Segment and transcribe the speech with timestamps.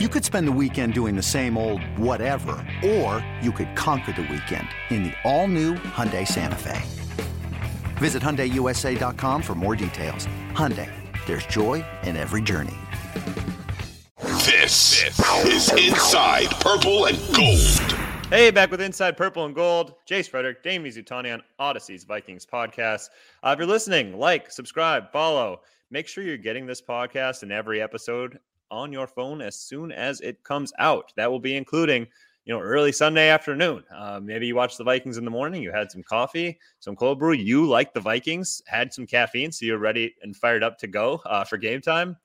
[0.00, 4.22] You could spend the weekend doing the same old whatever, or you could conquer the
[4.22, 6.82] weekend in the all-new Hyundai Santa Fe.
[7.98, 10.26] Visit HyundaiUSA.com for more details.
[10.50, 10.90] Hyundai,
[11.26, 12.74] there's joy in every journey.
[14.18, 17.94] This is Inside Purple and Gold.
[18.30, 19.94] Hey, back with Inside Purple and Gold.
[20.10, 23.10] Jace Frederick, Dane Mizutani on Audacy's Vikings podcast.
[23.44, 25.60] Uh, if you're listening, like, subscribe, follow.
[25.92, 28.40] Make sure you're getting this podcast and every episode
[28.70, 31.12] on your phone as soon as it comes out.
[31.16, 32.06] That will be including,
[32.44, 33.84] you know, early Sunday afternoon.
[33.94, 37.18] Uh, maybe you watch the Vikings in the morning, you had some coffee, some cold
[37.18, 40.86] brew, you like the Vikings, had some caffeine, so you're ready and fired up to
[40.86, 42.16] go uh, for game time.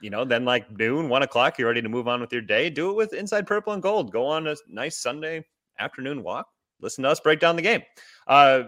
[0.00, 2.70] You know, then like noon, one o'clock, you're ready to move on with your day.
[2.70, 4.12] Do it with Inside Purple and Gold.
[4.12, 5.44] Go on a nice Sunday
[5.78, 6.48] afternoon walk.
[6.80, 7.82] Listen to us break down the game.
[8.26, 8.64] Uh,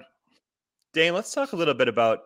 [0.93, 2.21] Dane, let's talk a little bit about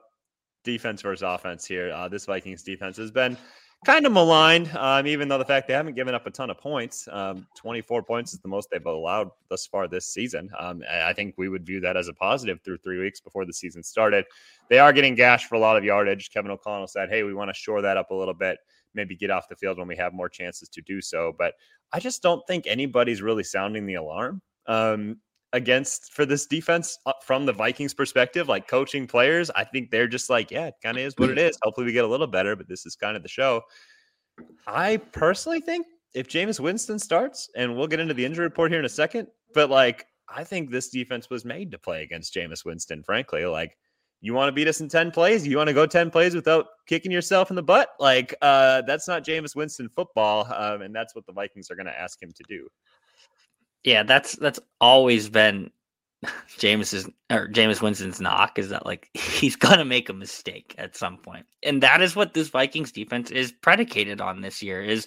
[0.63, 1.91] defense versus offense here.
[1.91, 3.39] Uh, this Vikings defense has been
[3.85, 6.59] kind of maligned, um, even though the fact they haven't given up a ton of
[6.59, 7.09] points.
[7.11, 10.51] Um, 24 points is the most they've allowed thus far this season.
[10.59, 13.53] Um, I think we would view that as a positive through three weeks before the
[13.53, 14.25] season started.
[14.69, 16.31] They are getting gashed for a lot of yardage.
[16.31, 18.59] Kevin O'Connell said, hey, we want to shore that up a little bit,
[18.95, 21.35] maybe get off the field when we have more chances to do so.
[21.39, 21.55] But
[21.93, 24.43] I just don't think anybody's really sounding the alarm.
[24.67, 25.19] Um,
[25.53, 30.09] against for this defense uh, from the Vikings perspective, like coaching players, I think they're
[30.09, 31.59] just like, yeah, it kind of is what it is.
[31.63, 33.63] Hopefully we get a little better, but this is kind of the show.
[34.67, 38.81] I personally think if Jameis Winston starts, and we'll get into the injury report here
[38.81, 42.65] in a second, but like I think this defense was made to play against Jameis
[42.65, 43.47] Winston, frankly.
[43.47, 43.77] Like
[44.21, 46.67] you want to beat us in 10 plays, you want to go 10 plays without
[46.87, 47.91] kicking yourself in the butt.
[47.99, 50.53] Like uh that's not Jameis Winston football.
[50.53, 52.69] Um, and that's what the Vikings are going to ask him to do.
[53.85, 55.71] Yeah, that's that's always been
[56.59, 61.19] Jameis's or Jameis Winston's knock is that like he's gonna make a mistake at some
[61.19, 64.83] point, and that is what this Vikings defense is predicated on this year.
[64.83, 65.07] Is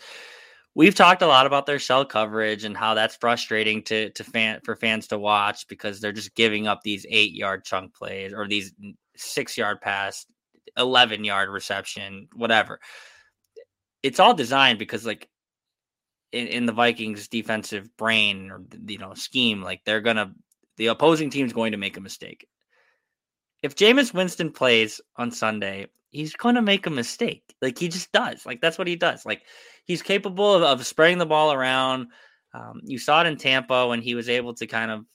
[0.74, 4.62] we've talked a lot about their shell coverage and how that's frustrating to to fan
[4.64, 8.48] for fans to watch because they're just giving up these eight yard chunk plays or
[8.48, 8.74] these
[9.18, 10.26] six yard pass,
[10.78, 12.80] eleven yard reception, whatever.
[14.04, 15.28] It's all designed because like
[16.32, 20.34] in, in the Vikings defensive brain or you know scheme, like they're gonna
[20.78, 22.48] the opposing team's going to make a mistake.
[23.62, 27.44] If Jameis Winston plays on Sunday, he's to make a mistake.
[27.62, 28.46] Like he just does.
[28.46, 29.26] Like that's what he does.
[29.26, 29.44] Like
[29.86, 32.08] he's capable of, of spreading the ball around.
[32.54, 35.06] Um, you saw it in Tampa when he was able to kind of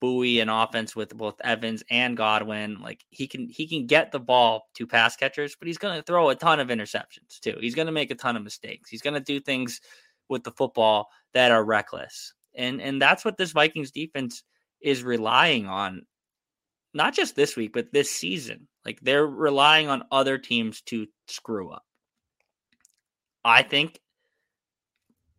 [0.00, 2.80] buoy an offense with both Evans and Godwin.
[2.80, 6.02] Like he can he can get the ball to pass catchers, but he's going to
[6.02, 7.56] throw a ton of interceptions too.
[7.60, 8.90] He's going to make a ton of mistakes.
[8.90, 9.80] He's going to do things
[10.28, 12.34] with the football that are reckless.
[12.54, 14.42] And and that's what this Vikings defense
[14.80, 16.02] is relying on
[16.94, 18.68] not just this week but this season.
[18.84, 21.84] Like they're relying on other teams to screw up.
[23.44, 24.00] I think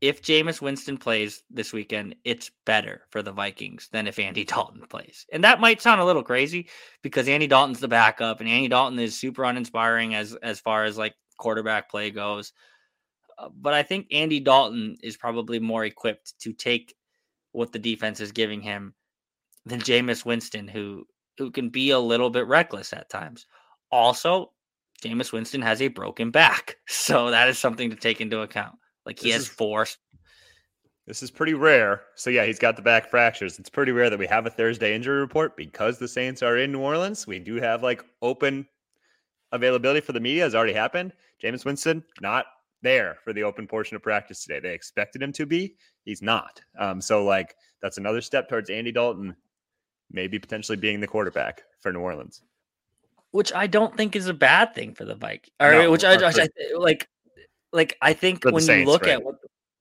[0.03, 4.84] if Jameis Winston plays this weekend, it's better for the Vikings than if Andy Dalton
[4.90, 5.25] plays.
[5.31, 6.68] And that might sound a little crazy
[7.03, 10.97] because Andy Dalton's the backup and Andy Dalton is super uninspiring as as far as
[10.97, 12.52] like quarterback play goes.
[13.38, 16.94] Uh, but I think Andy Dalton is probably more equipped to take
[17.53, 18.94] what the defense is giving him
[19.66, 23.46] than Jameis Winston, who who can be a little bit reckless at times.
[23.90, 24.52] Also,
[25.02, 28.75] Jameis Winston has a broken back, so that is something to take into account.
[29.06, 29.97] Like he this has is, forced.
[31.06, 32.03] This is pretty rare.
[32.16, 33.59] So yeah, he's got the back fractures.
[33.59, 36.72] It's pretty rare that we have a Thursday injury report because the Saints are in
[36.72, 37.28] New Orleans.
[37.28, 38.68] We do have like open
[39.52, 41.13] availability for the media has already happened.
[41.44, 42.46] Jameis Winston not
[42.81, 44.59] there for the open portion of practice today.
[44.59, 45.75] They expected him to be.
[46.06, 46.62] He's not.
[46.80, 49.36] Um, so like that's another step towards Andy Dalton
[50.12, 52.42] maybe potentially being the quarterback for New Orleans.
[53.31, 55.50] Which I don't think is a bad thing for the Vikings.
[55.59, 56.47] Or no, which I, I, I
[56.78, 57.09] like
[57.74, 59.14] like I think when Saints, you look right?
[59.14, 59.36] at what,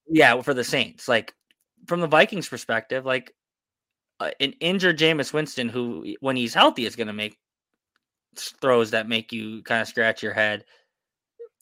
[0.09, 1.35] yeah, for the Saints, like
[1.87, 3.35] from the Vikings perspective, like
[4.19, 7.39] uh, an injured Jameis Winston, who when he's healthy is going to make
[8.37, 10.65] throws that make you kind of scratch your head,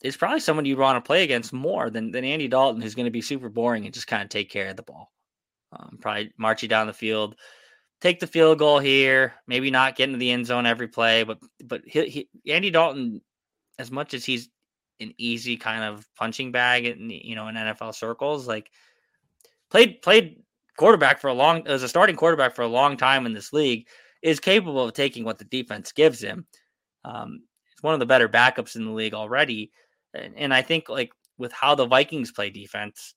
[0.03, 3.05] is probably someone you'd want to play against more than than Andy Dalton, who's going
[3.05, 5.11] to be super boring and just kind of take care of the ball.
[5.73, 7.35] Um, probably march you down the field,
[8.01, 11.39] take the field goal here, maybe not get into the end zone every play, but
[11.63, 13.21] but he, he Andy Dalton,
[13.79, 14.49] as much as he's
[15.01, 18.47] an easy kind of punching bag in you know in NFL circles.
[18.47, 18.69] Like
[19.69, 20.43] played played
[20.77, 23.87] quarterback for a long as a starting quarterback for a long time in this league
[24.21, 26.45] is capable of taking what the defense gives him.
[27.03, 27.41] Um,
[27.73, 29.71] it's one of the better backups in the league already,
[30.13, 33.15] and, and I think like with how the Vikings play defense,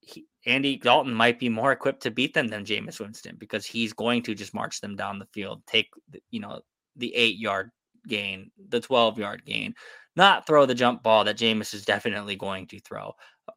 [0.00, 3.92] he, Andy Dalton might be more equipped to beat them than Jameis Winston because he's
[3.92, 5.88] going to just march them down the field, take
[6.30, 6.60] you know
[6.96, 7.70] the eight yard
[8.06, 9.74] gain, the 12 yard gain,
[10.16, 13.14] not throw the jump ball that Jameis is definitely going to throw.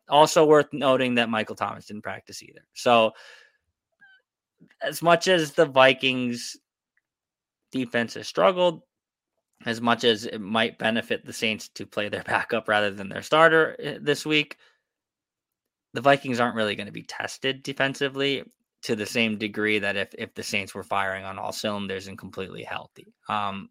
[0.10, 2.62] Also worth noting that Michael Thomas didn't practice either.
[2.74, 3.12] So
[4.82, 6.58] as much as the Vikings
[7.72, 8.82] defense has struggled,
[9.66, 13.22] as much as it might benefit the Saints to play their backup rather than their
[13.22, 14.58] starter eh, this week,
[15.94, 18.44] the Vikings aren't really going to be tested defensively
[18.84, 22.18] to the same degree that if if the Saints were firing on all cylinders and
[22.18, 23.14] completely healthy.
[23.28, 23.70] Um,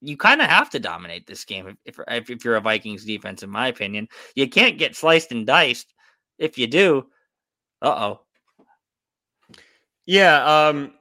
[0.00, 3.42] you kind of have to dominate this game if, if if you're a Vikings defense,
[3.42, 4.08] in my opinion.
[4.34, 5.92] You can't get sliced and diced.
[6.38, 7.06] If you do,
[7.82, 8.20] uh oh.
[10.06, 10.92] Yeah, um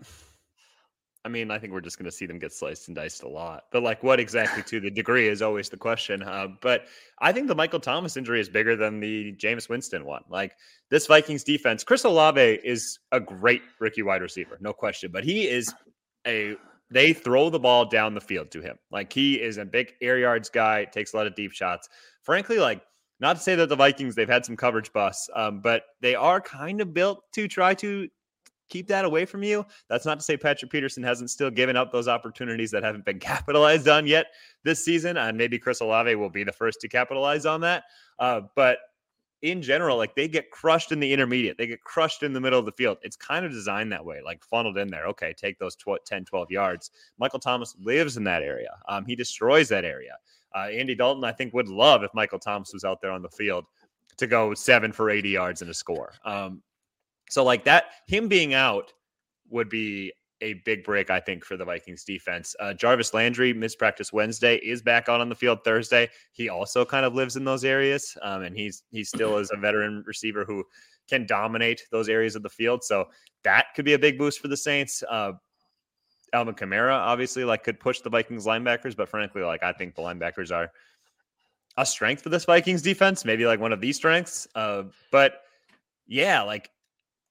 [1.27, 3.27] I mean, I think we're just going to see them get sliced and diced a
[3.27, 3.65] lot.
[3.73, 6.23] But like, what exactly to the degree is always the question.
[6.23, 6.85] Uh, but
[7.19, 10.23] I think the Michael Thomas injury is bigger than the Jameis Winston one.
[10.29, 10.53] Like
[10.89, 15.11] this Vikings defense, Chris Olave is a great rookie wide receiver, no question.
[15.11, 15.73] But he is
[16.25, 16.55] a
[16.89, 18.77] they throw the ball down the field to him.
[18.91, 21.89] Like he is a big air yards guy, takes a lot of deep shots.
[22.23, 22.81] Frankly, like
[23.19, 26.39] not to say that the Vikings they've had some coverage busts, um, but they are
[26.39, 28.07] kind of built to try to
[28.69, 29.65] keep that away from you.
[29.89, 33.19] That's not to say Patrick Peterson hasn't still given up those opportunities that haven't been
[33.21, 34.27] capitalized on yet
[34.63, 35.17] this season.
[35.17, 37.83] And maybe Chris Olave will be the first to capitalize on that.
[38.19, 38.79] Uh, but
[39.41, 42.59] in general, like they get crushed in the intermediate, they get crushed in the middle
[42.59, 42.97] of the field.
[43.03, 45.05] It's kind of designed that way, like funneled in there.
[45.07, 46.91] Okay, take those 12, 10, 12 yards.
[47.19, 50.17] Michael Thomas lives in that area, um, he destroys that area.
[50.55, 53.29] Uh, Andy Dalton, I think, would love if Michael Thomas was out there on the
[53.29, 53.65] field
[54.17, 56.13] to go seven for 80 yards and a score.
[56.25, 56.63] Um,
[57.29, 58.93] so like that, him being out
[59.49, 62.55] would be a big break, I think, for the Vikings defense.
[62.59, 66.09] Uh, Jarvis Landry missed practice Wednesday, is back out on the field Thursday.
[66.31, 69.57] He also kind of lives in those areas, um, and he's he still is a
[69.59, 70.63] veteran receiver who
[71.09, 72.83] can dominate those areas of the field.
[72.83, 73.07] So
[73.43, 75.03] that could be a big boost for the Saints.
[75.09, 75.33] Uh,
[76.33, 80.01] Alvin Kamara obviously like could push the Vikings linebackers, but frankly, like I think the
[80.01, 80.71] linebackers are
[81.77, 84.47] a strength for this Vikings defense, maybe like one of these strengths.
[84.55, 85.41] Uh, but
[86.07, 86.69] yeah, like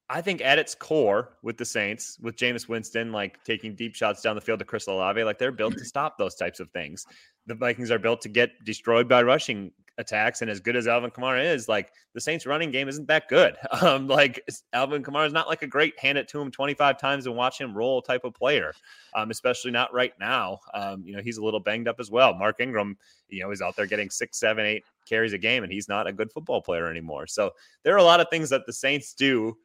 [0.08, 4.23] I think at its core with the Saints, with Jameis Winston like taking deep shots
[4.23, 7.06] down the field to Chris Olave, like they're built to stop those types of things.
[7.47, 11.11] The Vikings are built to get destroyed by rushing attacks, and as good as Alvin
[11.11, 13.56] Kamara is, like the Saints' running game isn't that good.
[13.82, 14.43] Um, like
[14.73, 17.37] Alvin Kamara is not like a great hand it to him twenty five times and
[17.37, 18.73] watch him roll type of player,
[19.14, 20.61] um, especially not right now.
[20.73, 22.32] Um, you know he's a little banged up as well.
[22.32, 22.97] Mark Ingram,
[23.29, 26.06] you know, is out there getting six, seven, eight carries a game, and he's not
[26.06, 27.26] a good football player anymore.
[27.26, 27.50] So
[27.82, 29.56] there are a lot of things that the Saints do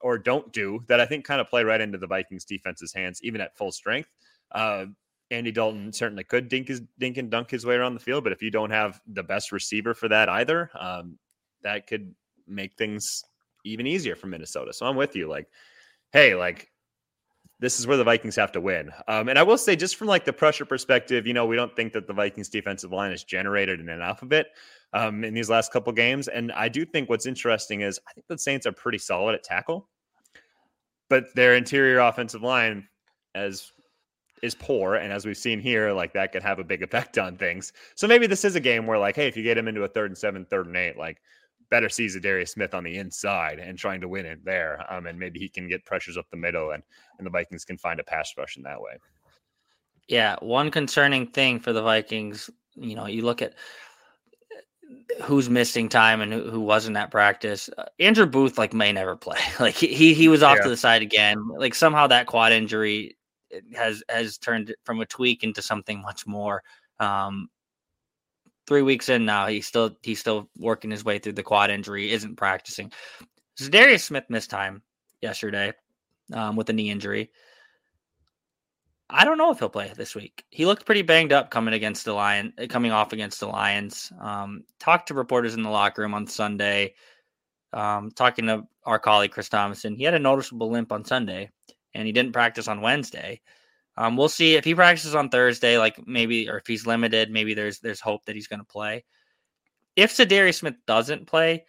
[0.00, 3.20] or don't do that I think kind of play right into the Vikings defense's hands,
[3.22, 4.10] even at full strength.
[4.52, 4.86] Uh,
[5.30, 8.32] Andy Dalton certainly could dink his dink and dunk his way around the field, but
[8.32, 11.18] if you don't have the best receiver for that either, um,
[11.62, 12.14] that could
[12.46, 13.24] make things
[13.64, 14.72] even easier for Minnesota.
[14.72, 15.28] So I'm with you.
[15.28, 15.48] Like,
[16.12, 16.70] hey, like
[17.58, 18.90] this is where the Vikings have to win.
[19.08, 21.74] Um, and I will say, just from like the pressure perspective, you know, we don't
[21.74, 24.48] think that the Vikings defensive line has generated enough of it
[24.92, 26.28] um, in these last couple games.
[26.28, 29.42] And I do think what's interesting is I think the Saints are pretty solid at
[29.42, 29.88] tackle,
[31.08, 32.88] but their interior offensive line
[33.34, 33.72] as
[34.42, 37.36] is poor, and as we've seen here, like that could have a big effect on
[37.36, 37.72] things.
[37.94, 39.88] So maybe this is a game where, like, hey, if you get him into a
[39.88, 41.18] third and seven, third and eight, like
[41.70, 44.84] better see Za'Darius Smith on the inside and trying to win it there.
[44.92, 46.82] Um, and maybe he can get pressures up the middle and,
[47.18, 48.92] and the Vikings can find a pass rush in that way.
[50.08, 50.36] Yeah.
[50.40, 53.54] One concerning thing for the Vikings, you know, you look at
[55.22, 57.70] who's missing time and who, who wasn't at practice.
[57.76, 59.38] Uh, Andrew Booth like may never play.
[59.60, 60.64] Like he he was off yeah.
[60.64, 61.48] to the side again.
[61.56, 63.16] Like somehow that quad injury
[63.74, 66.62] has has turned from a tweak into something much more.
[67.00, 67.48] Um,
[68.66, 72.12] three weeks in now, he's still he's still working his way through the quad injury.
[72.12, 72.92] Isn't practicing.
[73.70, 74.82] Darius Smith missed time
[75.22, 75.72] yesterday
[76.32, 77.30] um, with a knee injury.
[79.08, 80.44] I don't know if he'll play this week.
[80.50, 84.12] He looked pretty banged up coming against the Lion, uh, coming off against the Lions.
[84.20, 86.94] Um, talked to reporters in the locker room on Sunday.
[87.72, 91.50] Um, talking to our colleague Chris Thomason, he had a noticeable limp on Sunday,
[91.94, 93.40] and he didn't practice on Wednesday.
[93.96, 97.54] Um, we'll see if he practices on Thursday, like maybe, or if he's limited, maybe
[97.54, 99.04] there's there's hope that he's going to play.
[99.94, 101.64] If Za'Darius Smith doesn't play,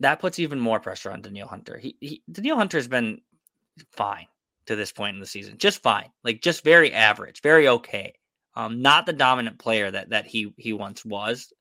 [0.00, 1.78] that puts even more pressure on Danielle Hunter.
[1.78, 3.20] He, he Danielle Hunter has been
[3.92, 4.26] fine
[4.66, 5.58] to this point in the season.
[5.58, 6.10] Just fine.
[6.22, 8.14] Like just very average, very okay.
[8.56, 11.52] Um, not the dominant player that that he he once was.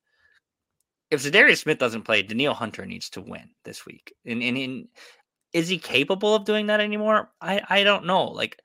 [1.10, 4.15] If Za'Darius Smith doesn't play, Danielle Hunter needs to win this week.
[4.25, 4.88] And, and, and
[5.53, 7.29] is he capable of doing that anymore?
[7.41, 8.25] I I don't know.
[8.25, 8.60] Like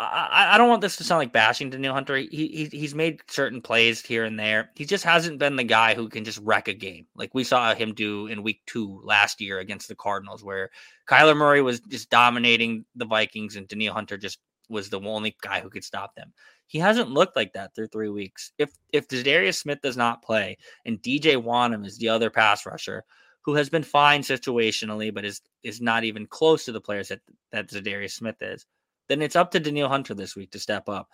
[0.00, 2.16] I, I don't want this to sound like bashing Danielle Hunter.
[2.16, 4.70] He, he he's made certain plays here and there.
[4.74, 7.74] He just hasn't been the guy who can just wreck a game like we saw
[7.74, 10.70] him do in Week Two last year against the Cardinals, where
[11.06, 14.38] Kyler Murray was just dominating the Vikings and Danielle Hunter just
[14.70, 16.32] was the only guy who could stop them.
[16.66, 18.52] He hasn't looked like that through three weeks.
[18.56, 23.04] If if Za'Darius Smith does not play and DJ Wonnum is the other pass rusher
[23.42, 27.20] who has been fine situationally, but is is not even close to the players that
[27.52, 28.66] that Za'Darius Smith is,
[29.10, 31.08] then it's up to Danielle Hunter this week to step up.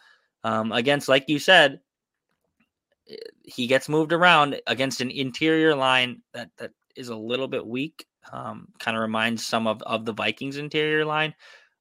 [0.44, 1.80] Um, against, like you said,
[3.08, 7.66] eh, he gets moved around against an interior line that that is a little bit
[7.66, 8.06] weak.
[8.32, 11.34] Um, kind of reminds some of of the Vikings interior line.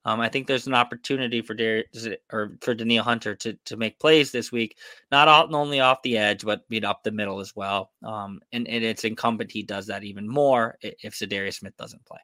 [0.06, 4.00] Um, I think there's an opportunity for Darius or for Danielle Hunter to to make
[4.00, 4.78] plays this week,
[5.12, 7.92] not all, only off the edge, but being up the middle as well.
[8.04, 12.20] Um, and, and it's incumbent he does that even more if Za'Darius Smith doesn't play.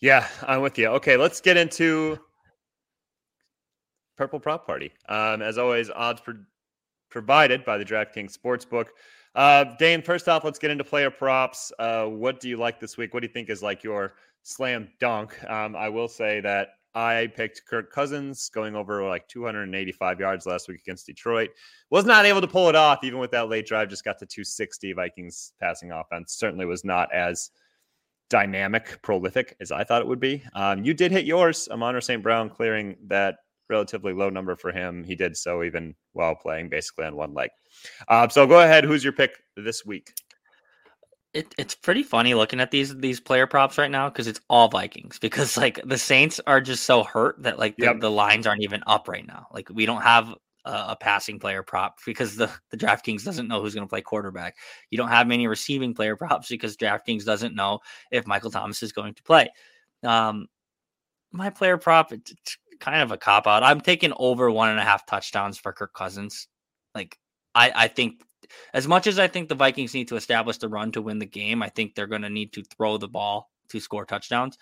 [0.00, 0.88] Yeah, I'm with you.
[0.88, 2.18] Okay, let's get into
[4.16, 4.92] Purple Prop Party.
[5.08, 6.34] Um, as always, odds pro-
[7.10, 8.86] provided by the DraftKings Sportsbook.
[9.34, 11.72] Uh, Dane, first off, let's get into player props.
[11.78, 13.14] Uh, what do you like this week?
[13.14, 15.42] What do you think is like your slam dunk.
[15.50, 20.68] Um, I will say that I picked Kirk Cousins going over like 285 yards last
[20.68, 21.50] week against Detroit.
[21.90, 23.88] Was not able to pull it off, even with that late drive.
[23.88, 24.92] Just got to 260.
[24.92, 27.50] Vikings passing offense certainly was not as
[28.30, 30.42] dynamic, prolific as I thought it would be.
[30.54, 31.68] Um, you did hit yours.
[31.70, 32.22] Amon St.
[32.22, 33.36] Brown clearing that
[33.68, 35.04] relatively low number for him.
[35.04, 37.50] He did so even while playing basically on one leg.
[38.08, 38.84] Uh, so go ahead.
[38.84, 40.12] Who's your pick this week?
[41.34, 44.68] it, it's pretty funny looking at these these player props right now because it's all
[44.68, 48.00] Vikings because like the Saints are just so hurt that like the, yep.
[48.00, 49.48] the lines aren't even up right now.
[49.52, 50.32] Like we don't have
[50.64, 54.56] a, passing player prop because the the DraftKings doesn't know who's going to play quarterback.
[54.90, 57.80] You don't have many receiving player props because DraftKings doesn't know
[58.10, 59.50] if Michael Thomas is going to play.
[60.02, 60.46] Um,
[61.32, 63.62] my player prop it's, it's kind of a cop out.
[63.62, 66.48] I'm taking over one and a half touchdowns for Kirk Cousins.
[66.94, 67.18] Like
[67.54, 68.22] I I think
[68.72, 71.26] as much as I think the Vikings need to establish the run to win the
[71.26, 74.58] game, I think they're going to need to throw the ball to score touchdowns.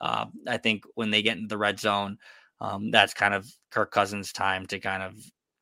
[0.00, 2.18] Uh, I think when they get into the red zone,
[2.60, 5.14] um, that's kind of Kirk Cousins' time to kind of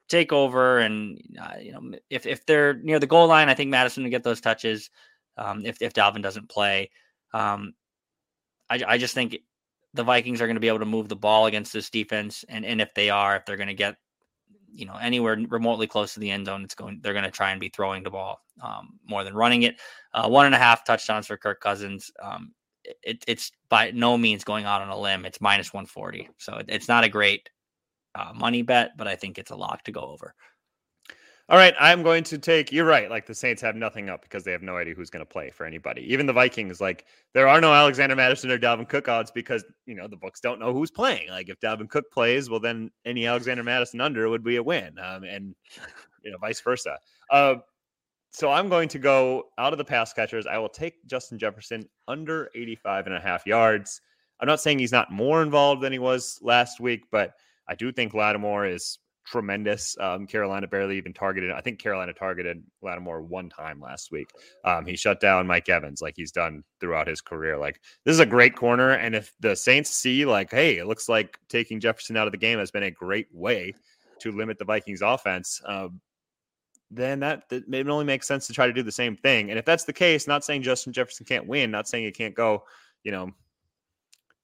[0.08, 0.78] take over.
[0.78, 4.10] And uh, you know, if if they're near the goal line, I think Mattison will
[4.10, 4.90] get those touches.
[5.36, 6.90] Um, if if Dalvin doesn't play,
[7.32, 7.74] um,
[8.68, 9.38] I I just think
[9.94, 12.64] the Vikings are going to be able to move the ball against this defense, and
[12.64, 13.96] and if they are, if they're going to get
[14.72, 17.00] you know anywhere remotely close to the end zone, it's going.
[17.02, 19.76] They're going to try and be throwing the ball um, more than running it.
[20.12, 22.10] Uh, one and a half touchdowns for Kirk Cousins.
[22.22, 22.52] Um,
[23.02, 25.24] it, it's by no means going out on a limb.
[25.24, 27.48] It's minus 140, so it, it's not a great
[28.14, 30.34] uh, money bet, but I think it's a lock to go over.
[31.50, 32.70] All right, I'm going to take.
[32.72, 33.08] You're right.
[33.08, 35.48] Like the Saints have nothing up because they have no idea who's going to play
[35.48, 36.02] for anybody.
[36.12, 39.94] Even the Vikings, like there are no Alexander Mattison or Dalvin Cook odds because you
[39.94, 41.30] know the books don't know who's playing.
[41.30, 44.98] Like if Dalvin Cook plays, well then any Alexander Mattison under would be a win,
[44.98, 45.54] um, and
[46.22, 46.98] you know vice versa.
[47.30, 47.54] Uh,
[48.30, 50.46] so I'm going to go out of the pass catchers.
[50.46, 54.02] I will take Justin Jefferson under 85 and a half yards.
[54.38, 57.32] I'm not saying he's not more involved than he was last week, but
[57.68, 59.96] I do think Lattimore is tremendous.
[60.00, 61.50] Um, Carolina barely even targeted.
[61.50, 64.30] I think Carolina targeted Lattimore one time last week.
[64.64, 67.58] Um, he shut down Mike Evans like he's done throughout his career.
[67.58, 71.08] Like this is a great corner, and if the Saints see like, hey, it looks
[71.08, 73.74] like taking Jefferson out of the game has been a great way
[74.20, 75.60] to limit the Vikings' offense.
[75.66, 76.00] Um,
[76.90, 79.50] then that, that it only makes sense to try to do the same thing.
[79.50, 82.34] And if that's the case, not saying Justin Jefferson can't win, not saying he can't
[82.34, 82.64] go,
[83.04, 83.30] you know,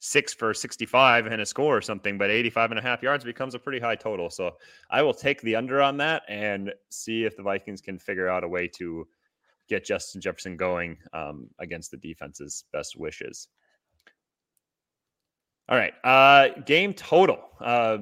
[0.05, 3.55] six for 65 and a score or something, but 85 and a half yards becomes
[3.55, 4.29] a pretty high total.
[4.29, 4.57] So
[4.91, 8.45] I will take the under on that and see if the Vikings can figure out
[8.45, 9.09] a way to
[9.67, 13.49] get Justin Jefferson going um, against the defense's best wishes.
[15.71, 15.95] All right.
[16.05, 17.41] Uh, game total.
[17.59, 17.99] Uh,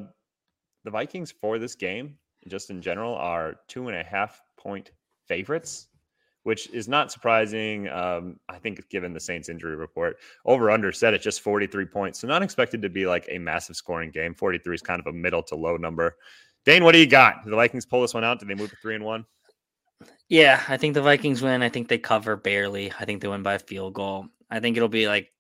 [0.83, 2.17] the Vikings for this game,
[2.49, 4.91] just in general, are two and a half point
[5.29, 5.87] favorites
[6.45, 7.89] which is not surprising.
[7.89, 12.21] Um, I think given the Saints injury report, over under set at just 43 points.
[12.21, 14.35] So not expected to be like a massive scoring game.
[14.35, 16.17] 43 is kind of a middle to low number.
[16.65, 17.45] Dane, what do you got?
[17.45, 18.39] The Vikings pull this one out?
[18.39, 19.25] Did they move to three and one?
[20.29, 21.63] Yeah, I think the Vikings win.
[21.63, 22.93] I think they cover barely.
[22.99, 24.27] I think they win by a field goal.
[24.51, 25.33] I think it'll be like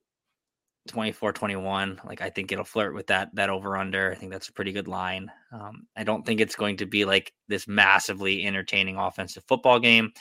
[0.88, 4.48] 24 21 like i think it'll flirt with that that over under i think that's
[4.48, 8.44] a pretty good line um, i don't think it's going to be like this massively
[8.44, 10.12] entertaining offensive football game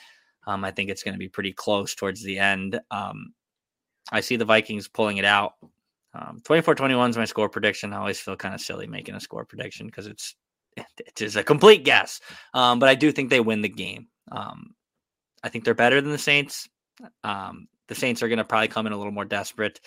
[0.47, 2.79] um, I think it's going to be pretty close towards the end.
[2.89, 3.33] Um,
[4.11, 5.53] I see the Vikings pulling it out.
[6.13, 7.93] Um, 24 21 is my score prediction.
[7.93, 10.35] I always feel kind of silly making a score prediction because it's
[10.77, 12.19] it is a complete guess.
[12.53, 14.07] Um, but I do think they win the game.
[14.31, 14.73] Um,
[15.43, 16.67] I think they're better than the Saints.
[17.23, 19.79] Um, the Saints are going to probably come in a little more desperate.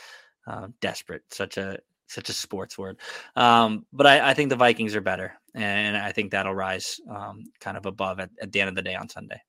[0.47, 2.99] Uh, desperate, such a such a sports word.
[3.35, 7.45] Um, but I, I, think the Vikings are better, and I think that'll rise um,
[7.61, 9.41] kind of above at, at the end of the day on Sunday.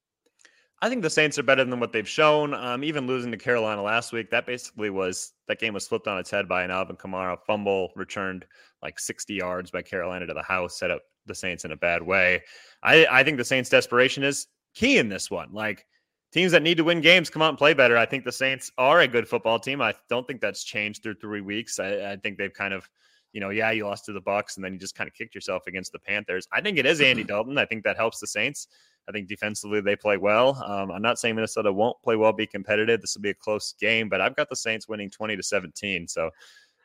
[0.82, 2.54] I think the Saints are better than what they've shown.
[2.54, 6.18] Um, even losing to Carolina last week, that basically was that game was flipped on
[6.18, 8.46] its head by an Alvin Kamara fumble returned
[8.82, 12.02] like 60 yards by Carolina to the house, set up the Saints in a bad
[12.02, 12.44] way.
[12.84, 15.54] I, I think the Saints' desperation is key in this one.
[15.54, 15.86] Like
[16.32, 17.98] teams that need to win games come out and play better.
[17.98, 19.82] I think the Saints are a good football team.
[19.82, 21.80] I don't think that's changed through three weeks.
[21.80, 22.88] I, I think they've kind of,
[23.32, 25.34] you know, yeah, you lost to the Bucs and then you just kind of kicked
[25.34, 26.48] yourself against the Panthers.
[26.52, 27.58] I think it is Andy Dalton.
[27.58, 28.68] I think that helps the Saints.
[29.08, 30.62] I think defensively they play well.
[30.66, 33.02] Um, I'm not saying Minnesota won't play well, be competitive.
[33.02, 36.08] This will be a close game, but I've got the Saints winning 20 to 17.
[36.08, 36.32] So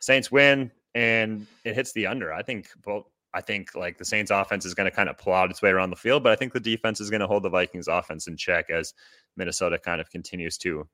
[0.00, 2.32] Saints win and it hits the under.
[2.32, 3.06] I think both.
[3.32, 5.90] I think like the Saints offense is going to kind of plod its way around
[5.90, 8.36] the field, but I think the defense is going to hold the Vikings offense in
[8.36, 8.92] check as
[9.36, 10.88] Minnesota kind of continues to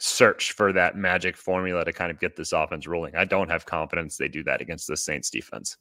[0.00, 3.14] search for that magic formula to kind of get this offense rolling.
[3.14, 5.76] I don't have confidence they do that against the Saints defense.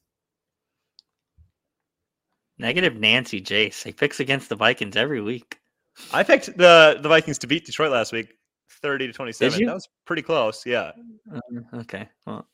[2.59, 3.83] Negative Nancy Jace.
[3.83, 5.59] He picks against the Vikings every week.
[6.13, 8.33] I picked the the Vikings to beat Detroit last week,
[8.81, 9.65] thirty to twenty seven.
[9.65, 10.65] That was pretty close.
[10.65, 10.91] Yeah.
[11.31, 12.09] Um, okay.
[12.25, 12.47] Well.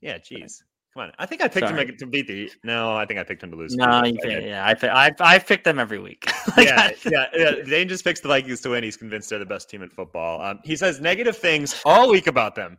[0.00, 0.18] Yeah.
[0.18, 0.62] Jeez.
[0.94, 1.12] Come on.
[1.18, 1.86] I think I picked Sorry.
[1.86, 2.50] him to beat the.
[2.64, 3.76] No, I think I picked him to lose.
[3.76, 6.26] No, you pick, yeah, I I I picked them every week.
[6.56, 7.50] like yeah, yeah, yeah.
[7.64, 8.82] Dane just picks the Vikings to win.
[8.82, 10.40] He's convinced they're the best team in football.
[10.40, 12.78] Um, he says negative things all week about them,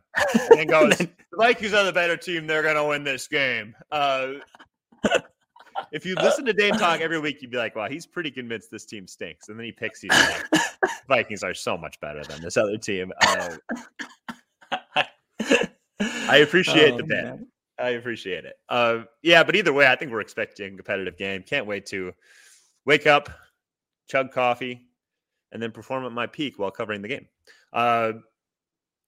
[0.56, 2.46] and goes, "The Vikings are the better team.
[2.46, 4.32] They're gonna win this game." Uh,
[5.92, 8.70] if you listen to Dane talk every week, you'd be like, wow, he's pretty convinced
[8.70, 9.48] this team stinks.
[9.48, 10.10] And then he picks you.
[10.10, 10.44] Like,
[11.08, 13.12] Vikings are so much better than this other team.
[14.72, 15.02] Uh,
[16.28, 17.24] I appreciate oh, the bet.
[17.24, 17.46] Man.
[17.80, 18.54] I appreciate it.
[18.68, 21.42] Uh, yeah, but either way, I think we're expecting a competitive game.
[21.42, 22.12] Can't wait to
[22.84, 23.30] wake up,
[24.08, 24.86] chug coffee,
[25.50, 27.26] and then perform at my peak while covering the game.
[27.72, 28.12] Uh,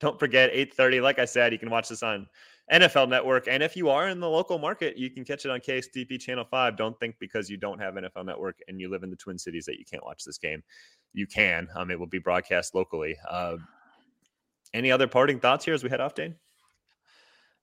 [0.00, 1.02] don't forget 8:30.
[1.02, 2.28] Like I said, you can watch this on
[2.72, 3.46] NFL Network.
[3.48, 6.44] And if you are in the local market, you can catch it on KSTP Channel
[6.50, 6.76] 5.
[6.76, 9.66] Don't think because you don't have NFL Network and you live in the Twin Cities
[9.66, 10.62] that you can't watch this game.
[11.12, 11.68] You can.
[11.76, 13.16] Um, it will be broadcast locally.
[13.28, 13.56] Uh,
[14.72, 16.34] any other parting thoughts here as we head off, Dane?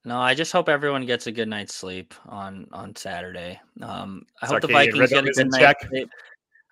[0.04, 3.60] No, I just hope everyone gets a good night's sleep on on Saturday.
[3.80, 6.08] Um, I hope the Vikings get a good night's sleep.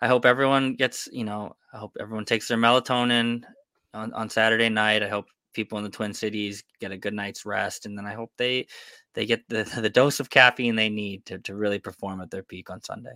[0.02, 3.44] I hope everyone gets, you know, I hope everyone takes their melatonin
[3.92, 5.02] on, on Saturday night.
[5.02, 8.14] I hope people in the Twin Cities get a good night's rest, and then I
[8.14, 8.66] hope they
[9.14, 12.42] they get the the dose of caffeine they need to to really perform at their
[12.42, 13.14] peak on Sunday.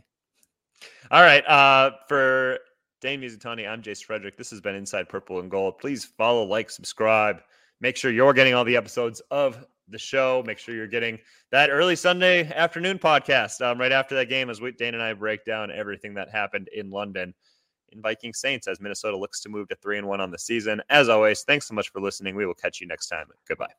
[1.10, 2.58] All right, uh, for
[3.00, 4.36] Dane Mizutani, I'm Jace Frederick.
[4.36, 5.78] This has been Inside Purple and Gold.
[5.78, 7.42] Please follow, like, subscribe.
[7.80, 10.42] Make sure you're getting all the episodes of the show.
[10.46, 11.18] Make sure you're getting
[11.50, 15.12] that early Sunday afternoon podcast um, right after that game as we, Dane and I
[15.12, 17.34] break down everything that happened in London
[17.94, 20.82] in Viking Saints as Minnesota looks to move to three and one on the season.
[20.90, 22.36] As always, thanks so much for listening.
[22.36, 23.26] We will catch you next time.
[23.48, 23.72] Goodbye.